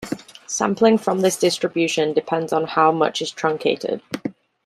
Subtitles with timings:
[0.47, 4.01] Sampling from this distribution depends on how much is truncated.